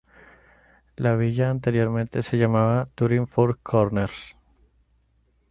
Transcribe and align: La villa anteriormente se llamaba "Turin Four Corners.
La 0.95 1.15
villa 1.15 1.51
anteriormente 1.51 2.23
se 2.23 2.35
llamaba 2.35 2.89
"Turin 2.95 3.27
Four 3.27 3.59
Corners. 3.61 4.35